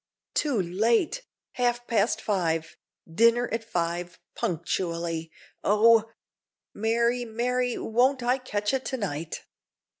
"Too 0.33 0.59
late! 0.59 1.21
half 1.51 1.85
past 1.85 2.21
five; 2.23 2.75
dinner 3.07 3.47
at 3.49 3.63
five 3.63 4.17
punctually! 4.33 5.31
Oh! 5.63 6.09
Mary, 6.73 7.23
Mary, 7.23 7.77
won't 7.77 8.23
I 8.23 8.39
catch 8.39 8.73
it 8.73 8.83
to 8.85 8.97
night!" 8.97 9.45